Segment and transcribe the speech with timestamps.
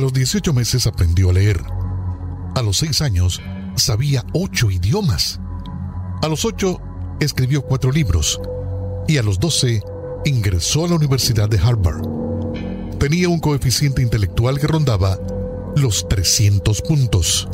[0.00, 1.62] los 18 meses aprendió a leer.
[2.56, 3.40] A los 6 años
[3.76, 5.40] sabía 8 idiomas.
[6.22, 6.80] A los 8
[7.20, 8.40] escribió 4 libros
[9.06, 9.82] y a los 12
[10.24, 12.02] ingresó a la Universidad de Harvard.
[12.98, 15.18] Tenía un coeficiente intelectual que rondaba
[15.76, 17.48] los 300 puntos,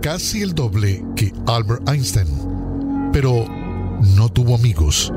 [0.00, 3.44] casi el doble que Albert Einstein, pero
[4.16, 5.12] no tuvo amigos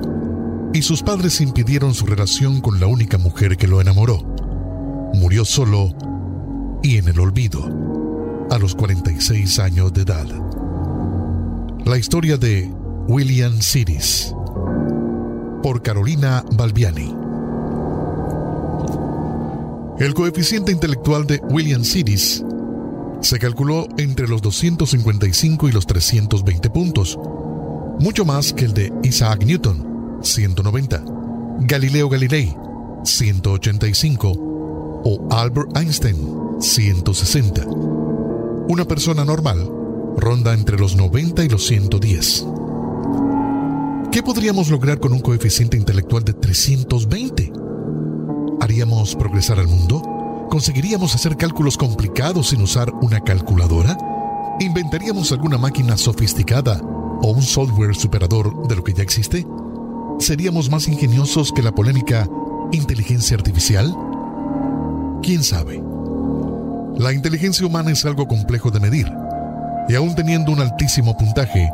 [0.73, 4.20] y sus padres impidieron su relación con la única mujer que lo enamoró.
[5.13, 5.94] Murió solo
[6.84, 10.27] y en el olvido a los 46 años de edad.
[11.85, 12.72] La historia de
[13.08, 14.34] William Sidis
[15.62, 17.16] por Carolina Balbiani.
[19.99, 22.44] El coeficiente intelectual de William Sidis
[23.22, 27.20] se calculó entre los 255 y los 320 puntos,
[28.00, 31.03] mucho más que el de Isaac Newton, 190,
[31.59, 32.55] Galileo Galilei,
[33.03, 34.31] 185
[35.03, 37.66] o Albert Einstein, 160.
[38.67, 39.70] Una persona normal
[40.17, 42.45] ronda entre los 90 y los 110.
[44.12, 47.52] ¿Qué podríamos lograr con un coeficiente intelectual de 320?
[48.59, 50.48] ¿Haríamos progresar al mundo?
[50.50, 53.98] ¿Conseguiríamos hacer cálculos complicados sin usar una calculadora?
[54.59, 59.48] ¿Inventaríamos alguna máquina sofisticada o un software superador de lo que ya existe?
[60.20, 62.30] ¿Seríamos más ingeniosos que la polémica
[62.72, 63.96] inteligencia artificial?
[65.23, 65.91] ¿Quién sabe?
[66.97, 69.11] La inteligencia humana es algo complejo de medir,
[69.88, 71.70] y aún teniendo un altísimo puntaje,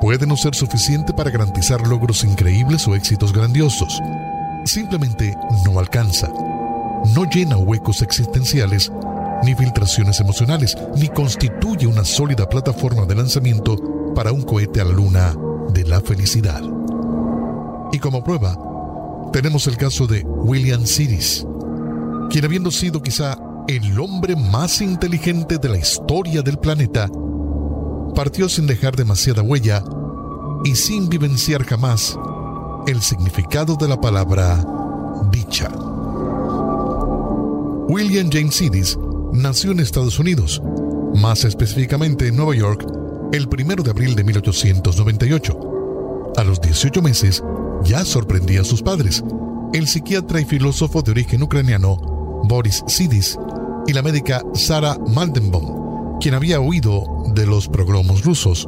[0.00, 4.00] puede no ser suficiente para garantizar logros increíbles o éxitos grandiosos.
[4.64, 6.28] Simplemente no alcanza.
[7.14, 8.92] No llena huecos existenciales,
[9.42, 13.76] ni filtraciones emocionales, ni constituye una sólida plataforma de lanzamiento
[14.14, 15.34] para un cohete a la luna
[15.72, 16.62] de la felicidad.
[17.92, 18.56] Y como prueba,
[19.32, 21.46] tenemos el caso de William Sidis,
[22.30, 27.10] quien habiendo sido quizá el hombre más inteligente de la historia del planeta,
[28.14, 29.84] partió sin dejar demasiada huella
[30.64, 32.18] y sin vivenciar jamás
[32.86, 34.64] el significado de la palabra
[35.30, 35.68] dicha.
[37.88, 38.98] William James Sidis
[39.32, 40.62] nació en Estados Unidos,
[41.14, 42.86] más específicamente en Nueva York,
[43.32, 46.32] el 1 de abril de 1898.
[46.38, 47.44] A los 18 meses
[47.84, 49.22] ya sorprendía a sus padres,
[49.74, 51.96] el psiquiatra y filósofo de origen ucraniano
[52.44, 53.38] Boris Sidis
[53.88, 55.78] y la médica Sara Mandenbaum
[56.20, 58.66] quien había huido de los progromos rusos,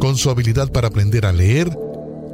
[0.00, 1.76] con su habilidad para aprender a leer,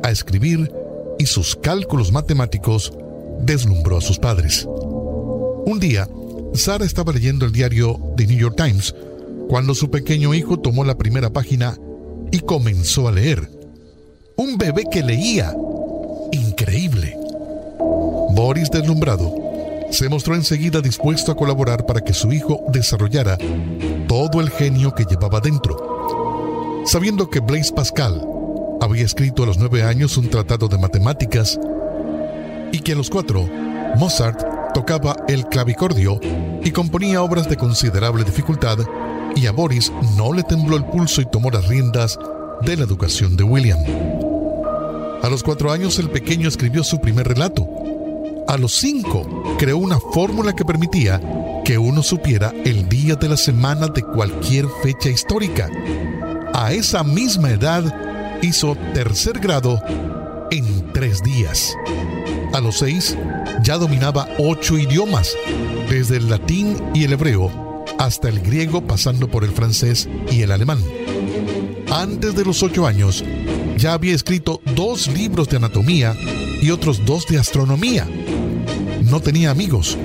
[0.02, 0.72] a escribir
[1.18, 2.92] y sus cálculos matemáticos,
[3.40, 4.66] deslumbró a sus padres.
[4.68, 6.08] Un día,
[6.54, 8.94] Sara estaba leyendo el diario The New York Times
[9.48, 11.76] cuando su pequeño hijo tomó la primera página
[12.30, 13.50] y comenzó a leer.
[14.36, 15.54] Un bebé que leía.
[16.32, 17.16] Increíble.
[18.30, 19.34] Boris, deslumbrado,
[19.92, 23.36] se mostró enseguida dispuesto a colaborar para que su hijo desarrollara
[24.08, 25.76] todo el genio que llevaba dentro.
[26.86, 28.26] Sabiendo que Blaise Pascal
[28.80, 31.60] había escrito a los nueve años un tratado de matemáticas
[32.72, 33.46] y que a los cuatro
[33.98, 34.42] Mozart
[34.72, 36.18] tocaba el clavicordio
[36.64, 38.78] y componía obras de considerable dificultad,
[39.36, 42.18] y a Boris no le tembló el pulso y tomó las riendas
[42.62, 43.78] de la educación de William.
[45.22, 47.68] A los cuatro años el pequeño escribió su primer relato,
[48.52, 51.18] a los cinco creó una fórmula que permitía
[51.64, 55.70] que uno supiera el día de la semana de cualquier fecha histórica.
[56.52, 57.82] A esa misma edad
[58.42, 59.80] hizo tercer grado
[60.50, 61.74] en tres días.
[62.52, 63.16] A los seis
[63.62, 65.34] ya dominaba ocho idiomas,
[65.88, 70.52] desde el latín y el hebreo hasta el griego pasando por el francés y el
[70.52, 70.84] alemán.
[71.90, 73.24] Antes de los ocho años
[73.78, 76.14] ya había escrito dos libros de anatomía
[76.60, 78.06] y otros dos de astronomía
[79.12, 79.98] no tenía amigos,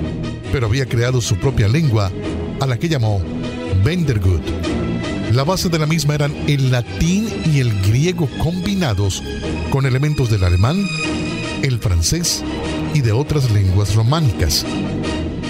[0.52, 2.12] pero había creado su propia lengua,
[2.60, 3.22] a la que llamó
[3.82, 4.42] Vendergut.
[5.32, 9.22] La base de la misma eran el latín y el griego combinados
[9.70, 10.86] con elementos del alemán,
[11.62, 12.44] el francés
[12.92, 14.66] y de otras lenguas románicas.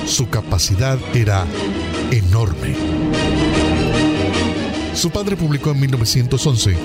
[0.06, 1.44] Su capacidad era
[2.12, 2.76] enorme.
[4.94, 6.76] Su padre publicó en 1911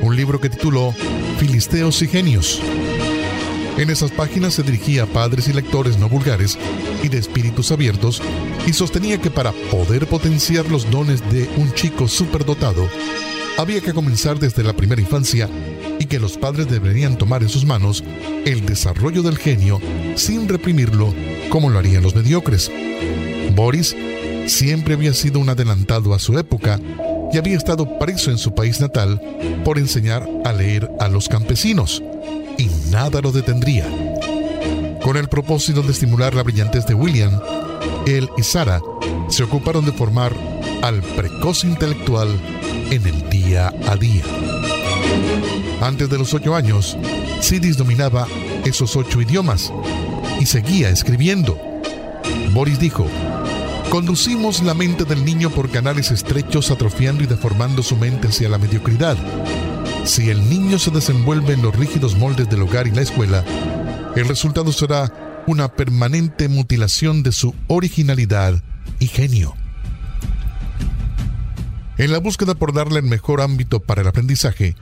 [0.00, 0.94] un libro que tituló
[1.38, 2.62] Filisteos y Genios,
[3.76, 6.58] en esas páginas se dirigía a padres y lectores no vulgares
[7.02, 8.22] y de espíritus abiertos
[8.66, 12.88] y sostenía que para poder potenciar los dones de un chico superdotado,
[13.58, 15.48] había que comenzar desde la primera infancia
[15.98, 18.04] y que los padres deberían tomar en sus manos
[18.44, 19.80] el desarrollo del genio
[20.14, 21.12] sin reprimirlo
[21.48, 22.70] como lo harían los mediocres.
[23.54, 23.96] Boris
[24.46, 26.80] siempre había sido un adelantado a su época
[27.32, 29.20] y había estado preso en su país natal
[29.64, 32.02] por enseñar a leer a los campesinos
[32.94, 33.86] nada lo detendría.
[35.02, 37.40] Con el propósito de estimular la brillantez de William,
[38.06, 38.80] él y Sara
[39.26, 40.32] se ocuparon de formar
[40.80, 42.28] al precoz intelectual
[42.92, 44.22] en el día a día.
[45.80, 46.96] Antes de los ocho años,
[47.40, 48.28] Sidis dominaba
[48.64, 49.72] esos ocho idiomas
[50.38, 51.58] y seguía escribiendo.
[52.52, 53.08] Boris dijo,
[53.90, 58.58] conducimos la mente del niño por canales estrechos atrofiando y deformando su mente hacia la
[58.58, 59.16] mediocridad.
[60.04, 63.42] Si el niño se desenvuelve en los rígidos moldes del hogar y la escuela,
[64.14, 68.62] el resultado será una permanente mutilación de su originalidad
[68.98, 69.54] y genio.
[71.96, 74.76] En la búsqueda por darle el mejor ámbito para el aprendizaje,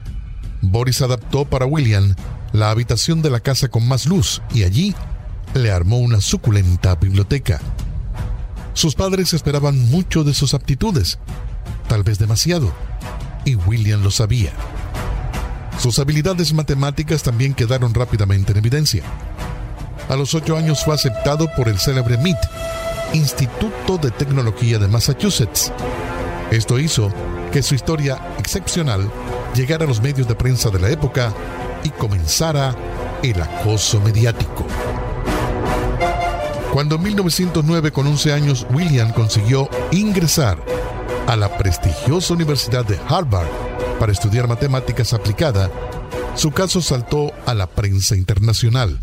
[0.61, 2.15] Boris adaptó para William
[2.51, 4.93] la habitación de la casa con más luz y allí
[5.53, 7.61] le armó una suculenta biblioteca.
[8.73, 11.17] Sus padres esperaban mucho de sus aptitudes,
[11.87, 12.73] tal vez demasiado,
[13.45, 14.51] y William lo sabía.
[15.83, 19.03] Sus habilidades matemáticas también quedaron rápidamente en evidencia.
[20.07, 22.37] A los ocho años fue aceptado por el célebre MIT,
[23.11, 25.73] Instituto de Tecnología de Massachusetts.
[26.51, 27.11] Esto hizo
[27.51, 29.11] que su historia excepcional
[29.53, 31.33] llegara a los medios de prensa de la época
[31.83, 32.73] y comenzara
[33.21, 34.65] el acoso mediático.
[36.71, 40.57] Cuando en 1909, con 11 años, William consiguió ingresar
[41.27, 43.49] a la prestigiosa Universidad de Harvard
[44.03, 45.71] para estudiar matemáticas aplicada,
[46.35, 48.99] su caso saltó a la prensa internacional.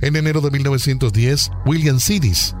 [0.00, 2.56] En enero de 1910, William Sidis,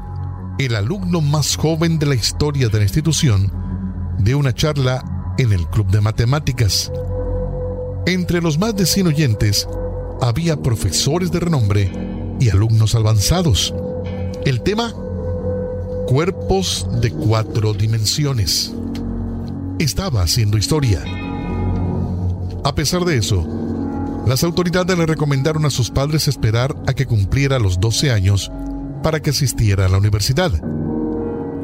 [0.60, 3.52] el alumno más joven de la historia de la institución,
[4.20, 6.92] dio una charla en el Club de Matemáticas.
[8.06, 9.66] Entre los más de 100 oyentes
[10.22, 11.90] había profesores de renombre
[12.38, 13.74] y alumnos avanzados.
[14.44, 14.94] El tema,
[16.06, 18.72] cuerpos de cuatro dimensiones.
[19.80, 21.02] Estaba haciendo historia.
[22.64, 23.46] A pesar de eso,
[24.26, 28.52] las autoridades le recomendaron a sus padres esperar a que cumpliera los 12 años
[29.02, 30.52] para que asistiera a la universidad.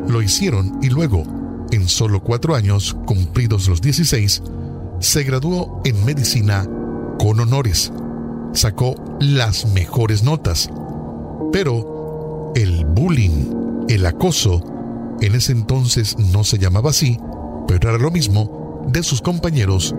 [0.09, 1.25] Lo hicieron y luego,
[1.73, 4.43] en solo cuatro años, cumplidos los 16,
[4.99, 6.67] se graduó en medicina
[7.19, 7.93] con honores.
[8.55, 10.71] Sacó las mejores notas.
[11.53, 14.62] Pero el bullying, el acoso,
[15.21, 17.19] en ese entonces no se llamaba así,
[17.67, 19.95] pero era lo mismo, de sus compañeros,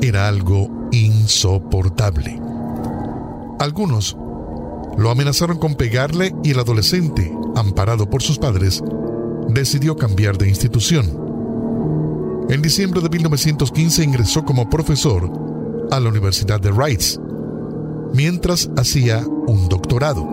[0.00, 2.40] era algo insoportable.
[3.58, 4.16] Algunos
[4.96, 8.82] lo amenazaron con pegarle y el adolescente, amparado por sus padres,
[9.48, 11.24] decidió cambiar de institución.
[12.48, 15.30] En diciembre de 1915 ingresó como profesor
[15.90, 17.18] a la Universidad de Rice,
[18.12, 20.28] mientras hacía un doctorado.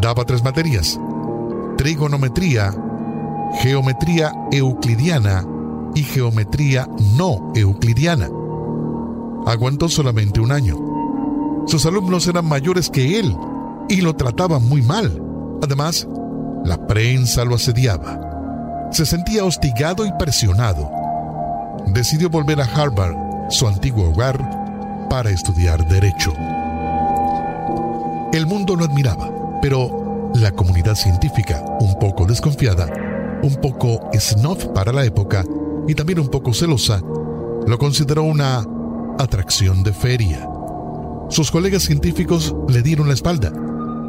[0.00, 0.98] Daba tres materias,
[1.76, 2.74] trigonometría,
[3.60, 5.46] geometría euclidiana
[5.94, 8.28] y geometría no euclidiana.
[9.46, 10.76] Aguantó solamente un año.
[11.66, 13.36] Sus alumnos eran mayores que él
[13.88, 15.22] y lo trataban muy mal.
[15.62, 16.06] Además,
[16.64, 18.88] la prensa lo asediaba.
[18.90, 20.90] Se sentía hostigado y presionado.
[21.86, 23.16] Decidió volver a Harvard,
[23.50, 26.32] su antiguo hogar, para estudiar derecho.
[28.32, 29.30] El mundo lo admiraba,
[29.60, 32.90] pero la comunidad científica, un poco desconfiada,
[33.42, 35.44] un poco snob para la época
[35.86, 37.02] y también un poco celosa,
[37.66, 38.64] lo consideró una
[39.18, 40.48] atracción de feria.
[41.30, 43.52] Sus colegas científicos le dieron la espalda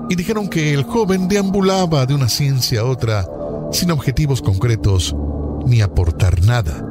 [0.09, 3.25] y dijeron que el joven deambulaba de una ciencia a otra
[3.71, 5.15] sin objetivos concretos
[5.65, 6.85] ni aportar nada.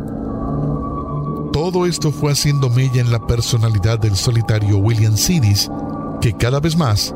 [1.52, 5.70] Todo esto fue haciendo mella en la personalidad del solitario William Sidis,
[6.20, 7.14] que cada vez más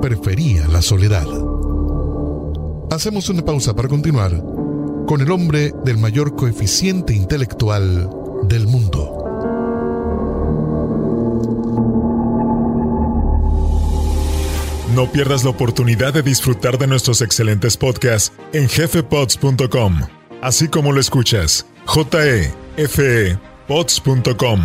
[0.00, 1.26] prefería la soledad.
[2.90, 4.40] Hacemos una pausa para continuar
[5.06, 8.08] con el hombre del mayor coeficiente intelectual
[8.44, 9.20] del mundo.
[14.94, 20.00] No pierdas la oportunidad de disfrutar de nuestros excelentes podcasts en jefepods.com,
[20.42, 21.64] así como lo escuchas,
[22.76, 24.60] jefepods.com,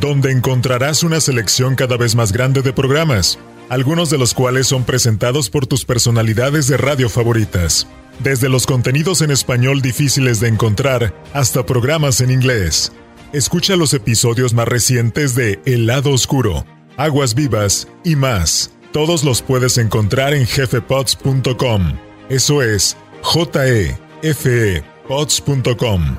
[0.00, 3.38] donde encontrarás una selección cada vez más grande de programas,
[3.68, 7.86] algunos de los cuales son presentados por tus personalidades de radio favoritas,
[8.20, 12.92] desde los contenidos en español difíciles de encontrar hasta programas en inglés.
[13.32, 16.64] Escucha los episodios más recientes de El lado oscuro,
[16.96, 21.98] Aguas vivas y más todos los puedes encontrar en jefepods.com.
[22.30, 26.16] Eso es j e f e pods.com.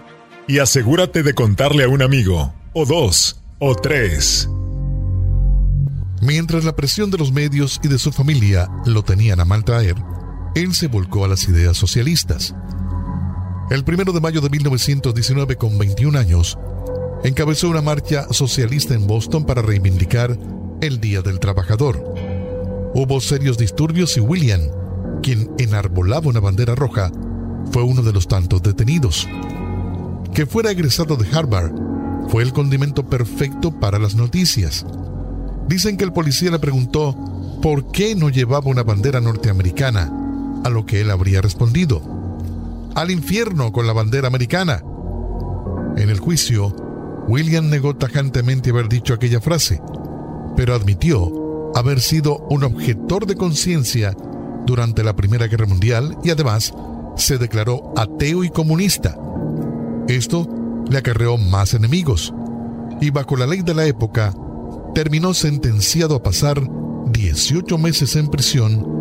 [0.47, 4.47] Y asegúrate de contarle a un amigo, o dos, o tres.
[6.21, 9.95] Mientras la presión de los medios y de su familia lo tenían a mal traer,
[10.55, 12.55] él se volcó a las ideas socialistas.
[13.69, 16.57] El primero de mayo de 1919, con 21 años,
[17.23, 20.37] encabezó una marcha socialista en Boston para reivindicar
[20.81, 22.17] el Día del Trabajador
[22.99, 24.61] Hubo serios disturbios y William,
[25.21, 27.11] quien enarbolaba una bandera roja,
[27.71, 29.27] fue uno de los tantos detenidos.
[30.33, 31.73] Que fuera egresado de Harvard
[32.29, 34.83] fue el condimento perfecto para las noticias.
[35.67, 37.15] Dicen que el policía le preguntó
[37.61, 40.11] por qué no llevaba una bandera norteamericana,
[40.67, 42.01] a lo que él habría respondido,
[42.93, 44.83] al infierno con la bandera americana.
[45.95, 46.75] En el juicio,
[47.27, 49.81] William negó tajantemente haber dicho aquella frase,
[50.57, 54.15] pero admitió haber sido un objetor de conciencia
[54.65, 56.73] durante la Primera Guerra Mundial y además
[57.15, 59.17] se declaró ateo y comunista.
[60.09, 60.47] Esto
[60.89, 62.33] le acarreó más enemigos
[62.99, 64.33] y bajo la ley de la época
[64.93, 66.61] terminó sentenciado a pasar
[67.11, 68.96] 18 meses en prisión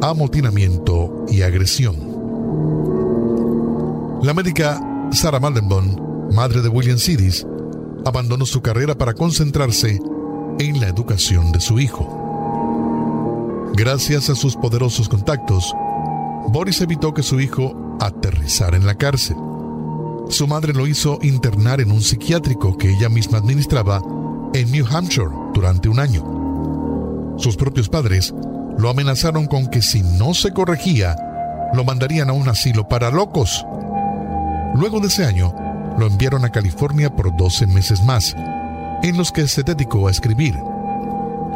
[0.00, 1.96] amotinamiento y agresión.
[4.22, 4.80] La médica
[5.12, 7.46] Sarah Maldenbaum, madre de William Sidis,
[8.04, 10.00] abandonó su carrera para concentrarse
[10.58, 12.26] en la educación de su hijo.
[13.74, 15.74] Gracias a sus poderosos contactos,
[16.48, 19.36] Boris evitó que su hijo aterrizara en la cárcel.
[20.28, 24.02] Su madre lo hizo internar en un psiquiátrico que ella misma administraba
[24.52, 27.36] en New Hampshire durante un año.
[27.38, 28.34] Sus propios padres
[28.78, 31.16] lo amenazaron con que si no se corregía,
[31.74, 33.66] lo mandarían a un asilo para locos.
[34.74, 35.52] Luego de ese año,
[35.98, 38.36] lo enviaron a California por 12 meses más,
[39.02, 40.54] en los que se dedicó a escribir.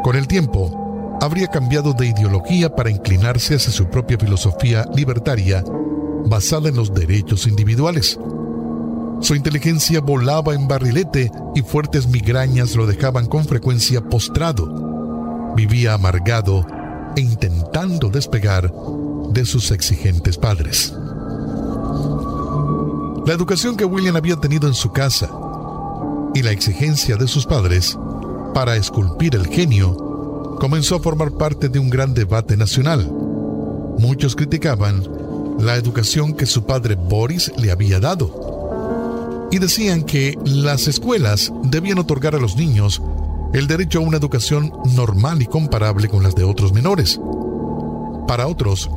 [0.02, 5.62] Con el tiempo, habría cambiado de ideología para inclinarse hacia su propia filosofía libertaria
[6.26, 8.18] basada en los derechos individuales.
[9.20, 15.52] Su inteligencia volaba en barrilete y fuertes migrañas lo dejaban con frecuencia postrado.
[15.54, 16.66] Vivía amargado
[17.16, 18.72] e intentando despegar
[19.30, 20.94] de sus exigentes padres.
[23.26, 25.30] La educación que William había tenido en su casa
[26.34, 27.96] y la exigencia de sus padres
[28.54, 33.10] para esculpir el genio comenzó a formar parte de un gran debate nacional.
[33.98, 35.06] Muchos criticaban
[35.58, 41.98] la educación que su padre Boris le había dado y decían que las escuelas debían
[41.98, 43.02] otorgar a los niños
[43.52, 47.20] el derecho a una educación normal y comparable con las de otros menores.
[48.26, 48.90] Para otros,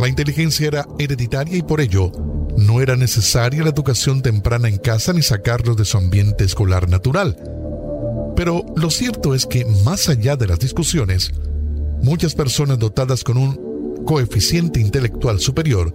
[0.00, 2.10] la inteligencia era hereditaria y por ello
[2.56, 7.36] no era necesaria la educación temprana en casa ni sacarlos de su ambiente escolar natural.
[8.34, 11.32] Pero lo cierto es que más allá de las discusiones,
[12.02, 15.94] muchas personas dotadas con un coeficiente intelectual superior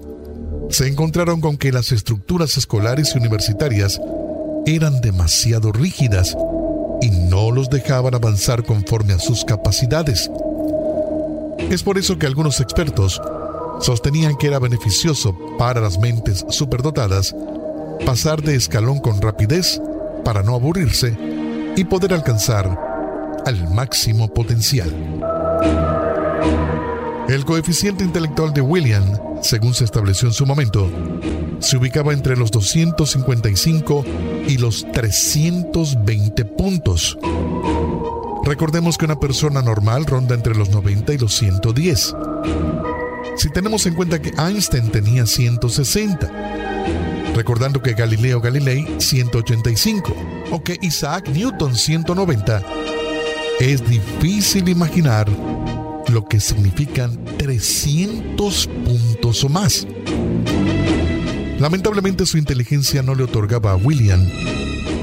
[0.69, 3.99] se encontraron con que las estructuras escolares y universitarias
[4.65, 6.35] eran demasiado rígidas
[7.01, 10.29] y no los dejaban avanzar conforme a sus capacidades.
[11.69, 13.21] Es por eso que algunos expertos
[13.79, 17.35] sostenían que era beneficioso para las mentes superdotadas
[18.05, 19.81] pasar de escalón con rapidez
[20.23, 21.17] para no aburrirse
[21.75, 22.77] y poder alcanzar
[23.45, 25.96] al máximo potencial.
[27.29, 29.03] El coeficiente intelectual de William,
[29.41, 30.89] según se estableció en su momento,
[31.59, 34.05] se ubicaba entre los 255
[34.47, 37.17] y los 320 puntos.
[38.45, 42.15] Recordemos que una persona normal ronda entre los 90 y los 110.
[43.35, 46.31] Si tenemos en cuenta que Einstein tenía 160,
[47.35, 50.15] recordando que Galileo Galilei 185
[50.51, 52.63] o que Isaac Newton 190,
[53.59, 55.27] es difícil imaginar
[56.09, 59.87] lo que significan 300 puntos o más.
[61.59, 64.27] Lamentablemente su inteligencia no le otorgaba a William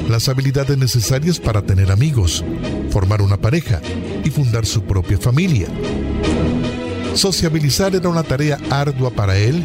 [0.09, 2.45] las habilidades necesarias para tener amigos,
[2.91, 3.81] formar una pareja
[4.23, 5.69] y fundar su propia familia.
[7.15, 9.63] Sociabilizar era una tarea ardua para él,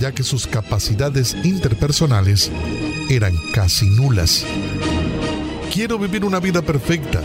[0.00, 2.50] ya que sus capacidades interpersonales
[3.08, 4.44] eran casi nulas.
[5.72, 7.22] Quiero vivir una vida perfecta,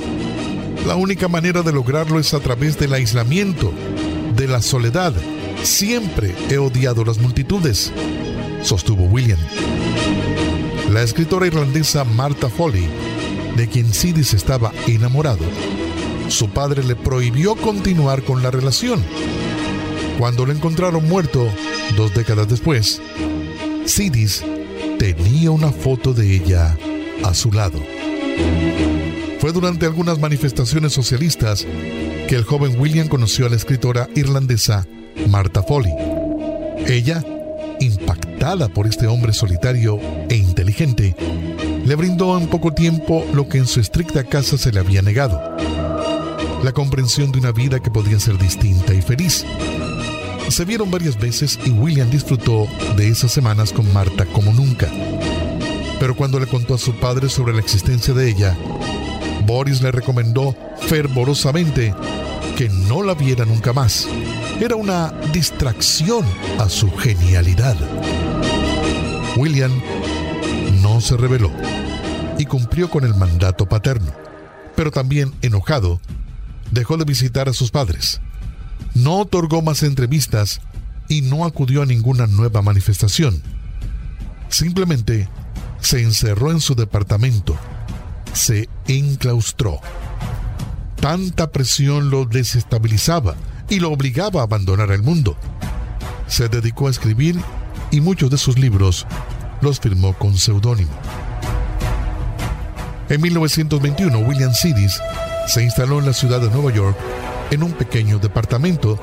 [0.86, 3.72] la única manera de lograrlo es a través del aislamiento,
[4.36, 5.14] de la soledad.
[5.64, 7.92] Siempre he odiado las multitudes,
[8.62, 9.40] sostuvo William.
[10.92, 12.88] La escritora irlandesa Martha Foley,
[13.56, 15.44] de quien Sidis estaba enamorado,
[16.30, 19.04] su padre le prohibió continuar con la relación.
[20.18, 21.48] Cuando lo encontraron muerto,
[21.96, 23.02] dos décadas después,
[23.86, 24.44] Sidis
[25.00, 26.78] tenía una foto de ella
[27.24, 27.97] a su lado.
[29.40, 31.66] Fue durante algunas manifestaciones socialistas
[32.28, 34.86] que el joven William conoció a la escritora irlandesa
[35.30, 35.94] Martha Foley.
[36.88, 37.24] Ella,
[37.80, 41.16] impactada por este hombre solitario e inteligente,
[41.86, 45.40] le brindó en poco tiempo lo que en su estricta casa se le había negado,
[46.64, 49.46] la comprensión de una vida que podía ser distinta y feliz.
[50.50, 54.90] Se vieron varias veces y William disfrutó de esas semanas con Marta como nunca.
[56.08, 58.58] Pero cuando le contó a su padre sobre la existencia de ella,
[59.46, 60.56] Boris le recomendó
[60.88, 61.94] fervorosamente
[62.56, 64.08] que no la viera nunca más.
[64.62, 66.24] Era una distracción
[66.60, 67.76] a su genialidad.
[69.36, 69.82] William
[70.82, 71.52] no se rebeló
[72.38, 74.14] y cumplió con el mandato paterno,
[74.78, 76.00] pero también enojado,
[76.72, 78.22] dejó de visitar a sus padres.
[78.94, 80.62] No otorgó más entrevistas
[81.10, 83.42] y no acudió a ninguna nueva manifestación.
[84.48, 85.28] Simplemente
[85.80, 87.56] se encerró en su departamento,
[88.34, 89.80] se enclaustró.
[91.00, 93.36] Tanta presión lo desestabilizaba
[93.70, 95.38] y lo obligaba a abandonar el mundo.
[96.28, 97.40] Se dedicó a escribir
[97.92, 99.06] y muchos de sus libros
[99.62, 100.92] los firmó con seudónimo.
[103.10, 105.00] En 1921, William Sidis
[105.48, 106.98] se instaló en la ciudad de Nueva York
[107.52, 109.00] en un pequeño departamento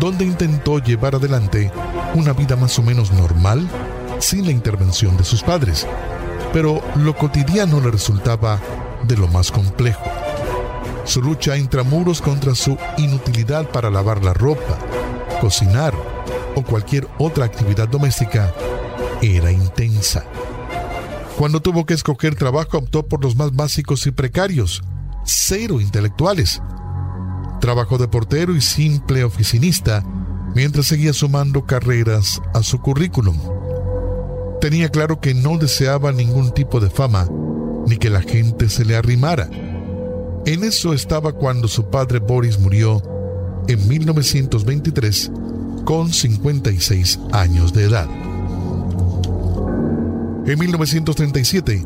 [0.00, 1.70] donde intentó llevar adelante
[2.14, 3.68] una vida más o menos normal
[4.22, 5.86] sin la intervención de sus padres,
[6.52, 8.60] pero lo cotidiano le resultaba
[9.06, 10.04] de lo más complejo.
[11.04, 14.78] Su lucha intramuros contra su inutilidad para lavar la ropa,
[15.40, 15.92] cocinar
[16.54, 18.52] o cualquier otra actividad doméstica
[19.20, 20.24] era intensa.
[21.36, 24.82] Cuando tuvo que escoger trabajo optó por los más básicos y precarios,
[25.24, 26.62] cero intelectuales.
[27.60, 30.04] Trabajó de portero y simple oficinista
[30.54, 33.61] mientras seguía sumando carreras a su currículum.
[34.62, 37.28] Tenía claro que no deseaba ningún tipo de fama,
[37.88, 39.50] ni que la gente se le arrimara.
[40.46, 43.02] En eso estaba cuando su padre Boris murió
[43.66, 45.32] en 1923
[45.84, 48.06] con 56 años de edad.
[50.46, 51.84] En 1937,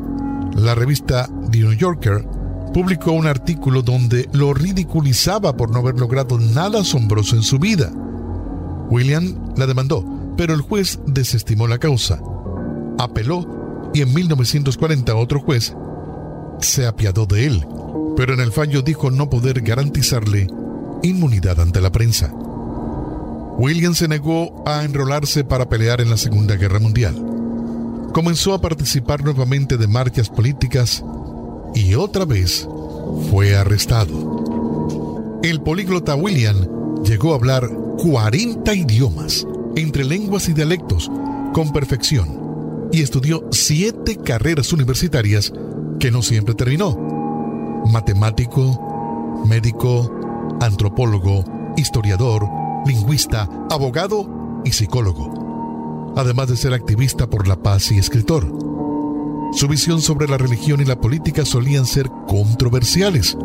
[0.57, 2.27] la revista The New Yorker
[2.75, 7.91] publicó un artículo donde lo ridiculizaba por no haber logrado nada asombroso en su vida.
[8.91, 10.05] William la demandó,
[10.37, 12.21] pero el juez desestimó la causa.
[12.99, 15.75] Apeló y en 1940 otro juez
[16.61, 17.67] se apiadó de él,
[18.17, 20.49] pero en el fallo dijo no poder garantizarle
[21.03, 22.33] inmunidad ante la prensa.
[23.59, 27.15] William se negó a enrolarse para pelear en la Segunda Guerra Mundial.
[28.13, 31.03] Comenzó a participar nuevamente de marchas políticas
[31.75, 32.69] y otra vez
[33.31, 35.41] fue arrestado.
[35.43, 37.69] El políglota William llegó a hablar
[38.03, 41.11] 40 idiomas, entre lenguas y dialectos,
[41.53, 42.46] con perfección,
[42.93, 45.53] y estudió siete carreras universitarias
[45.99, 46.97] que no siempre terminó.
[47.91, 50.11] Matemático, médico,
[50.61, 51.45] antropólogo,
[51.77, 52.49] historiador,
[52.87, 58.47] lingüista, abogado y psicólogo, además de ser activista por la paz y escritor.
[59.53, 63.37] Su visión sobre la religión y la política solían ser controversiales.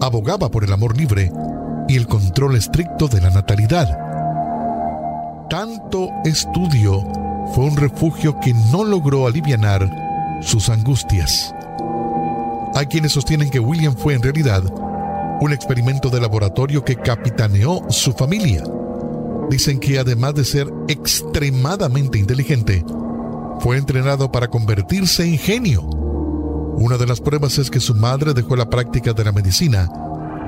[0.00, 1.32] Abogaba por el amor libre
[1.88, 3.98] y el control estricto de la natalidad.
[5.50, 7.04] Tanto estudio
[7.54, 11.54] fue un refugio que no logró aliviar sus angustias.
[12.74, 14.62] Hay quienes sostienen que William fue en realidad
[15.40, 18.62] un experimento de laboratorio que capitaneó su familia.
[19.50, 22.84] Dicen que además de ser extremadamente inteligente,
[23.60, 25.82] fue entrenado para convertirse en genio.
[25.82, 29.90] Una de las pruebas es que su madre dejó la práctica de la medicina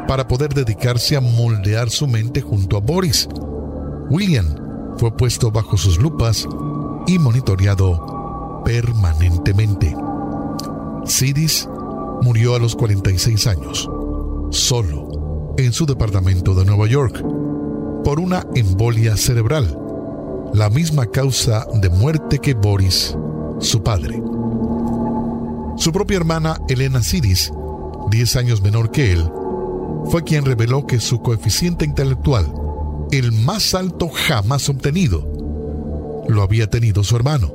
[0.07, 3.29] para poder dedicarse a moldear su mente junto a Boris.
[4.09, 4.47] William
[4.99, 6.47] fue puesto bajo sus lupas
[7.07, 9.95] y monitoreado permanentemente.
[11.05, 11.69] Sidis
[12.23, 13.91] murió a los 46 años,
[14.51, 17.23] solo, en su departamento de Nueva York,
[18.05, 19.79] por una embolia cerebral,
[20.55, 23.17] la misma causa de muerte que Boris,
[23.59, 24.23] su padre.
[25.77, 27.53] Su propia hermana Elena Sidis,
[28.11, 29.31] 10 años menor que él,
[30.07, 32.53] fue quien reveló que su coeficiente intelectual,
[33.11, 35.32] el más alto jamás obtenido,
[36.28, 37.54] lo había tenido su hermano.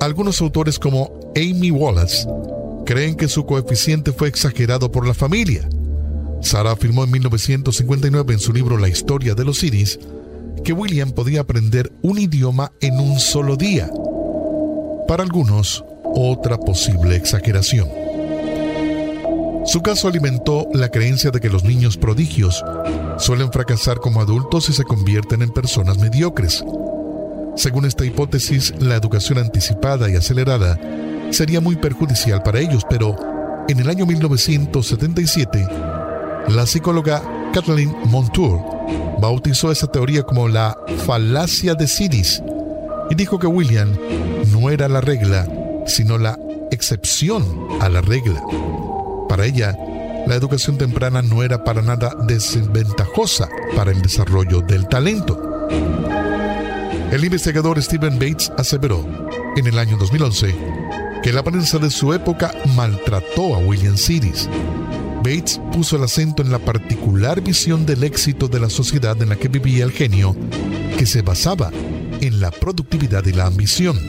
[0.00, 2.26] Algunos autores como Amy Wallace
[2.84, 5.68] creen que su coeficiente fue exagerado por la familia.
[6.40, 9.98] Sarah afirmó en 1959 en su libro La historia de los Sidis
[10.64, 13.90] que William podía aprender un idioma en un solo día.
[15.08, 17.88] Para algunos, otra posible exageración.
[19.64, 22.64] Su caso alimentó la creencia de que los niños prodigios
[23.18, 26.64] suelen fracasar como adultos y se convierten en personas mediocres.
[27.56, 30.78] Según esta hipótesis, la educación anticipada y acelerada
[31.30, 33.16] sería muy perjudicial para ellos, pero
[33.68, 35.68] en el año 1977,
[36.48, 38.60] la psicóloga Kathleen Montour
[39.20, 42.42] bautizó esa teoría como la falacia de Sidis
[43.10, 43.96] y dijo que William
[44.50, 45.46] no era la regla,
[45.86, 46.38] sino la
[46.70, 47.44] excepción
[47.80, 48.42] a la regla.
[49.28, 49.76] Para ella,
[50.26, 55.68] la educación temprana no era para nada desventajosa para el desarrollo del talento.
[57.12, 59.06] El investigador Stephen Bates aseveró
[59.54, 60.56] en el año 2011
[61.22, 64.48] que la prensa de su época maltrató a William Sidis.
[65.18, 69.36] Bates puso el acento en la particular visión del éxito de la sociedad en la
[69.36, 70.34] que vivía el genio,
[70.96, 71.70] que se basaba
[72.22, 74.00] en la productividad y la ambición.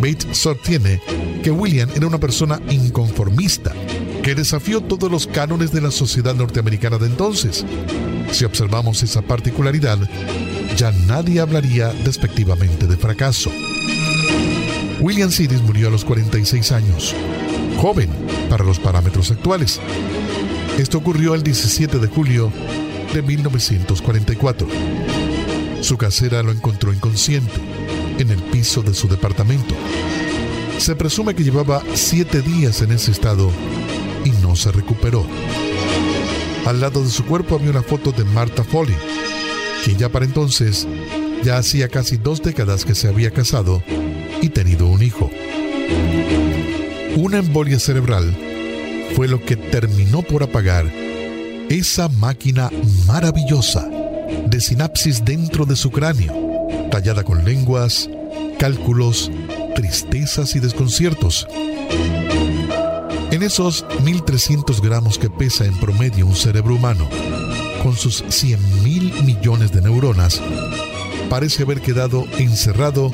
[0.00, 1.02] Bates sostiene
[1.42, 3.74] que William era una persona inconformista,
[4.22, 7.66] que desafió todos los cánones de la sociedad norteamericana de entonces.
[8.32, 9.98] Si observamos esa particularidad,
[10.78, 13.50] ya nadie hablaría despectivamente de fracaso.
[15.00, 17.16] William Sidis murió a los 46 años,
[17.78, 18.08] joven
[18.48, 19.80] para los parámetros actuales.
[20.78, 22.52] Esto ocurrió el 17 de julio
[23.12, 24.68] de 1944.
[25.80, 27.60] Su casera lo encontró inconsciente
[28.20, 29.74] en el piso de su departamento.
[30.78, 33.50] Se presume que llevaba siete días en ese estado
[34.24, 35.26] y no se recuperó.
[36.66, 38.94] Al lado de su cuerpo había una foto de Martha Foley,
[39.84, 40.86] quien ya para entonces
[41.42, 43.82] ya hacía casi dos décadas que se había casado
[44.42, 45.30] y tenido un hijo.
[47.16, 48.36] Una embolia cerebral
[49.14, 50.86] fue lo que terminó por apagar
[51.68, 52.70] esa máquina
[53.06, 53.88] maravillosa
[54.46, 56.32] de sinapsis dentro de su cráneo,
[56.90, 58.08] tallada con lenguas,
[58.58, 59.30] cálculos,
[59.74, 61.46] tristezas y desconciertos.
[63.30, 67.08] En esos 1.300 gramos que pesa en promedio un cerebro humano,
[67.82, 70.40] con sus 100 mil millones de neuronas,
[71.28, 73.12] parece haber quedado encerrado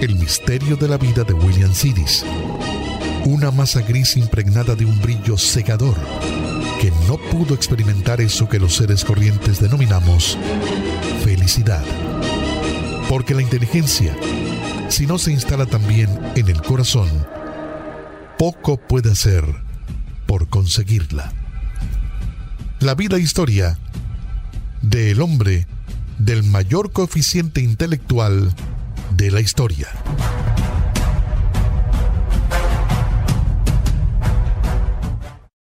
[0.00, 2.24] el misterio de la vida de William Sidis.
[3.24, 5.96] Una masa gris impregnada de un brillo cegador
[6.80, 10.38] que no pudo experimentar eso que los seres corrientes denominamos
[11.24, 11.84] felicidad.
[13.08, 14.16] Porque la inteligencia,
[14.88, 17.08] si no se instala también en el corazón,
[18.38, 19.44] poco puede hacer
[20.26, 21.32] por conseguirla.
[22.80, 23.78] La vida e historia
[24.82, 25.66] del hombre
[26.18, 28.52] del mayor coeficiente intelectual
[29.16, 29.88] de la historia.